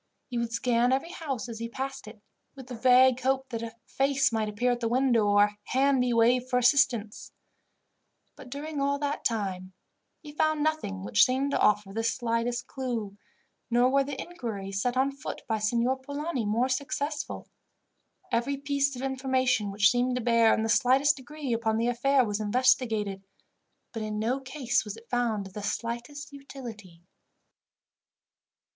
He 0.31 0.39
would 0.39 0.51
scan 0.51 0.91
every 0.91 1.11
house 1.11 1.47
as 1.47 1.59
he 1.59 1.69
passed 1.69 2.07
it, 2.07 2.19
with 2.55 2.65
the 2.65 2.73
vague 2.73 3.19
hope 3.21 3.49
that 3.49 3.61
a 3.61 3.75
face 3.85 4.31
might 4.31 4.49
appear 4.49 4.71
at 4.71 4.79
the 4.79 4.87
window, 4.89 5.27
or 5.27 5.43
a 5.43 5.57
hand 5.65 6.01
be 6.01 6.11
waved 6.11 6.49
for 6.49 6.57
assistance. 6.57 7.31
But, 8.35 8.49
during 8.49 8.81
all 8.81 8.97
that 8.97 9.23
time, 9.23 9.73
he 10.23 10.29
had 10.29 10.39
found 10.39 10.63
nothing 10.63 11.03
which 11.03 11.23
seemed 11.23 11.51
to 11.51 11.59
offer 11.59 11.93
the 11.93 12.03
slightest 12.03 12.65
clue, 12.65 13.15
nor 13.69 13.91
were 13.91 14.03
the 14.03 14.19
inquiries 14.19 14.81
set 14.81 14.97
on 14.97 15.11
foot 15.11 15.43
by 15.47 15.59
Signor 15.59 15.97
Polani 15.99 16.47
more 16.47 16.67
successful. 16.67 17.47
Every 18.31 18.57
piece 18.57 18.95
of 18.95 19.03
information 19.03 19.69
which 19.69 19.91
seemed 19.91 20.15
to 20.15 20.21
bear, 20.23 20.51
in 20.51 20.63
the 20.63 20.69
slightest 20.69 21.15
degree, 21.17 21.53
upon 21.53 21.77
the 21.77 21.85
affair 21.89 22.25
was 22.25 22.39
investigated, 22.39 23.21
but 23.93 24.01
in 24.01 24.17
no 24.17 24.39
case 24.39 24.83
was 24.83 24.97
it 24.97 25.11
found 25.11 25.45
of 25.45 25.53
the 25.53 25.61
slightest 25.61 26.33
utility. 26.33 27.03